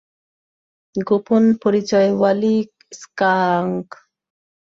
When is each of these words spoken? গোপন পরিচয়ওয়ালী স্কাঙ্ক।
গোপন 0.95 1.43
পরিচয়ওয়ালী 1.63 2.55
স্কাঙ্ক। 2.91 3.87